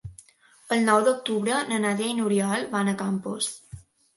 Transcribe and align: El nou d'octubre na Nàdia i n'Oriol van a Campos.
El 0.75 0.81
nou 0.87 1.03
d'octubre 1.09 1.59
na 1.73 1.79
Nàdia 1.83 2.09
i 2.15 2.17
n'Oriol 2.21 2.67
van 2.75 2.91
a 2.95 2.99
Campos. 3.07 3.53